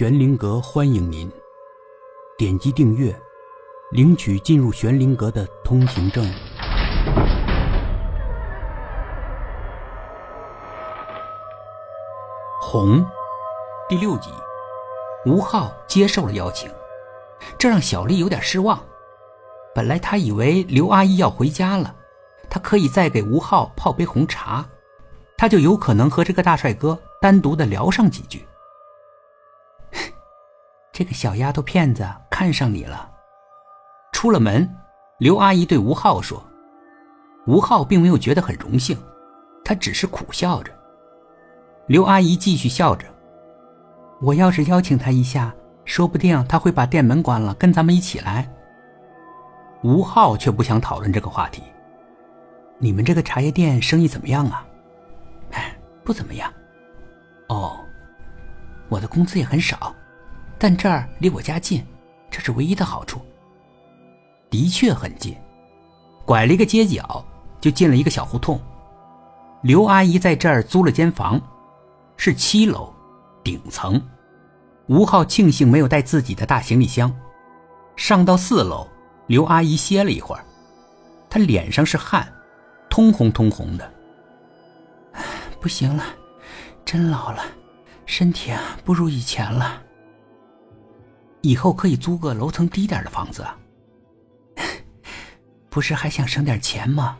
[0.00, 1.30] 玄灵阁欢迎您，
[2.38, 3.14] 点击订阅，
[3.90, 6.24] 领取进入玄灵阁的通行证。
[12.62, 13.04] 红，
[13.90, 14.30] 第六集，
[15.26, 16.70] 吴昊接受了邀请，
[17.58, 18.82] 这让小丽有点失望。
[19.74, 21.94] 本来她以为刘阿姨要回家了，
[22.48, 24.66] 她可以再给吴昊泡杯红茶，
[25.36, 28.46] 她就有可能和这个大帅哥单独的聊上几句。
[31.00, 33.10] 这个小丫头片子看上你了。
[34.12, 34.68] 出了门，
[35.16, 36.44] 刘阿姨对吴昊说
[37.48, 38.98] ：“吴昊并没有觉得很荣幸，
[39.64, 40.70] 他只是苦笑着。”
[41.88, 43.06] 刘阿姨继续笑着
[44.20, 45.54] ：“我要是邀请他一下，
[45.86, 48.46] 说不定他会把店门关了，跟咱们一起来。”
[49.82, 51.62] 吴昊却不想讨论这个话题。
[52.76, 54.66] 你们这个茶叶店生意怎么样啊？
[55.52, 56.52] 哎， 不怎么样。
[57.48, 57.80] 哦，
[58.90, 59.94] 我的工资也很少，
[60.60, 61.84] 但这儿离我家近，
[62.30, 63.20] 这是唯一的好处。
[64.50, 65.34] 的确很近，
[66.24, 67.24] 拐了一个街角
[67.60, 68.60] 就进了一个小胡同。
[69.62, 71.40] 刘阿姨在这儿租了间房。
[72.22, 72.92] 是七楼，
[73.42, 73.98] 顶层。
[74.88, 77.10] 吴昊庆幸没有带自己的大行李箱，
[77.96, 78.86] 上到四楼，
[79.26, 80.44] 刘阿姨歇了一会儿，
[81.30, 82.30] 她脸上是汗，
[82.90, 83.90] 通红通红的。
[85.62, 86.04] 不行了，
[86.84, 87.42] 真老了，
[88.04, 89.82] 身体啊不如以前了。
[91.42, 93.46] 以后可以租个楼层低点的房子。
[95.70, 97.16] 不是还想省点钱吗？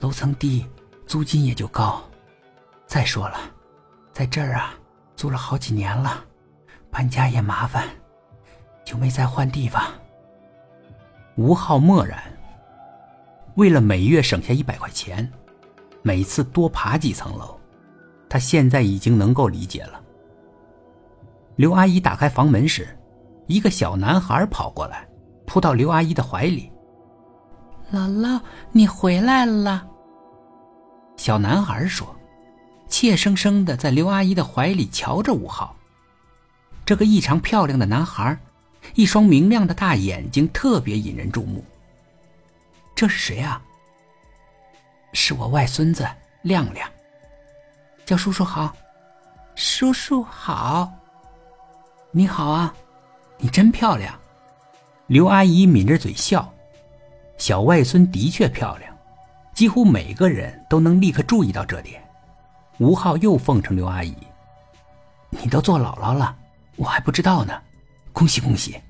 [0.00, 0.66] 楼层低，
[1.06, 2.02] 租金也就高。
[2.86, 3.38] 再说了。
[4.12, 4.74] 在这儿啊，
[5.16, 6.22] 租了好几年了，
[6.90, 7.88] 搬家也麻烦，
[8.84, 9.82] 就没再换地方。
[11.36, 12.22] 吴昊默然。
[13.54, 15.30] 为了每月省下一百块钱，
[16.02, 17.58] 每次多爬几层楼，
[18.28, 20.00] 他现在已经能够理解了。
[21.56, 22.88] 刘阿姨打开房门时，
[23.46, 25.06] 一个小男孩跑过来，
[25.46, 26.70] 扑到刘阿姨的怀里。
[27.92, 29.86] 姥姥，你回来了。
[31.16, 32.14] 小男孩说。
[32.88, 35.74] 怯生生的在刘阿姨的怀里瞧着吴昊，
[36.84, 38.38] 这个异常漂亮的男孩，
[38.94, 41.64] 一双明亮的大眼睛特别引人注目。
[42.94, 43.62] 这是谁啊？
[45.14, 46.06] 是我外孙子
[46.42, 46.86] 亮亮。
[48.04, 48.76] 叫叔叔好，
[49.54, 50.92] 叔叔好。
[52.10, 52.74] 你好啊，
[53.38, 54.18] 你真漂亮。
[55.08, 56.52] 刘阿姨抿着嘴笑，
[57.36, 58.96] 小外孙的确漂亮，
[59.54, 62.02] 几乎每个人都能立刻注意到这点。
[62.78, 64.16] 吴昊又奉承刘阿姨
[65.30, 66.34] ：“你都做姥姥了，
[66.76, 67.60] 我还不知道呢，
[68.12, 68.80] 恭喜恭喜，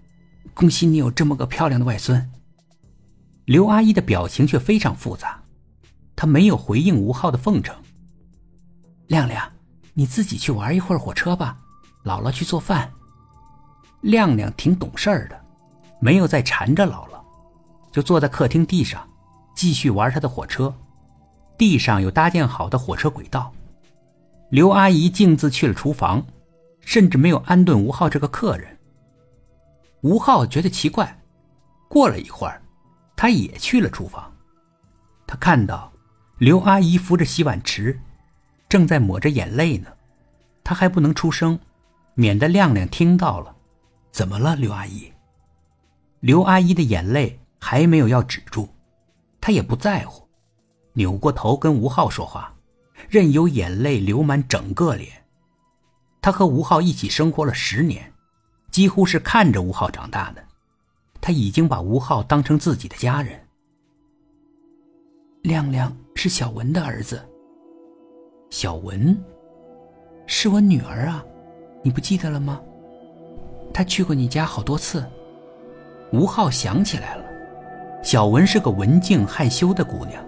[0.54, 2.30] 恭喜你有这么个漂亮的外孙。”
[3.46, 5.42] 刘阿姨的表情却非常复杂，
[6.14, 7.74] 她没有回应吴昊的奉承。
[9.08, 9.50] 亮亮，
[9.94, 11.58] 你自己去玩一会儿火车吧，
[12.04, 12.90] 姥姥去做饭。
[14.02, 15.40] 亮亮挺懂事儿的，
[15.98, 17.20] 没有再缠着姥姥，
[17.90, 19.08] 就坐在客厅地上，
[19.54, 20.72] 继续玩他的火车。
[21.56, 23.52] 地上有搭建好的火车轨道。
[24.50, 26.24] 刘阿姨径自去了厨房，
[26.80, 28.76] 甚至没有安顿吴昊这个客人。
[30.02, 31.20] 吴昊觉得奇怪，
[31.88, 32.60] 过了一会儿，
[33.14, 34.32] 他也去了厨房。
[35.26, 35.92] 他看到
[36.38, 37.98] 刘阿姨扶着洗碗池，
[38.68, 39.88] 正在抹着眼泪呢。
[40.64, 41.58] 他还不能出声，
[42.14, 43.54] 免得亮亮听到了。
[44.12, 45.10] 怎么了，刘阿姨？
[46.20, 48.68] 刘阿姨的眼泪还没有要止住，
[49.40, 50.28] 她也不在乎，
[50.92, 52.54] 扭过头跟吴昊说话。
[53.08, 55.10] 任由眼泪流满整个脸。
[56.20, 58.12] 他和吴昊一起生活了十年，
[58.70, 60.44] 几乎是看着吴昊长大的。
[61.20, 63.40] 他已经把吴昊当成自己的家人。
[65.42, 67.28] 亮亮是小文的儿子。
[68.50, 69.20] 小文，
[70.26, 71.24] 是我女儿啊，
[71.82, 72.60] 你不记得了吗？
[73.72, 75.04] 他去过你家好多次。
[76.12, 77.24] 吴昊想起来了，
[78.02, 80.22] 小文是个文静害羞的姑娘，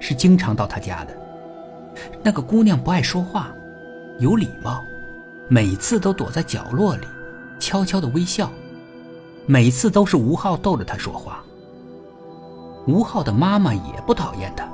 [0.00, 1.16] 是经常到他家的。
[2.22, 3.54] 那个姑娘不爱说话，
[4.18, 4.82] 有礼貌，
[5.48, 7.06] 每次都躲在角落里，
[7.60, 8.50] 悄悄的微笑，
[9.46, 11.42] 每次都是吴昊逗着她说话。
[12.88, 14.68] 吴昊的妈妈也不讨厌他，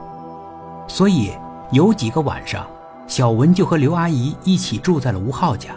[0.88, 1.32] 所以
[1.70, 2.66] 有几个晚上，
[3.06, 5.74] 小文就和刘阿姨一起住在了吴昊家。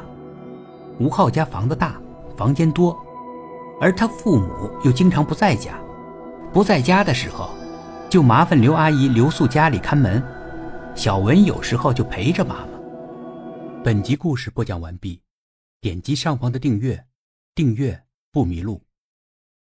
[0.98, 1.96] 吴昊家房子大，
[2.38, 2.98] 房间多，
[3.80, 5.80] 而他父母又经常不在家，
[6.52, 7.50] 不在家的时候，
[8.10, 10.22] 就麻烦刘阿姨留宿家里看门。
[10.94, 12.80] 小文有时候就陪着妈妈。
[13.84, 15.22] 本集故事播讲完毕，
[15.82, 17.06] 点击上方的订阅，
[17.54, 18.85] 订阅不迷路。